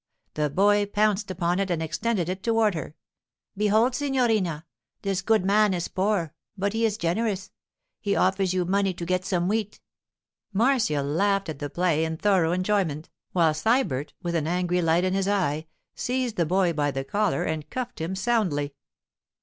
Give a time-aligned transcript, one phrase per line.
[0.33, 2.95] The boy pounced upon it and extended it toward her.
[3.55, 4.65] 'Behold, signorina!
[5.03, 7.51] This good man is poor, but he is generous.
[7.99, 9.79] He offers you money to get some wheat.'
[10.53, 15.13] Marcia laughed at the play in thorough enjoyment, while Sybert, with an angry light in
[15.13, 18.73] his eye, seized the boy by the collar and cuffed him soundly.